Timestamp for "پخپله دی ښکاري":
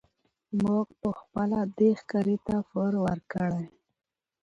1.01-2.37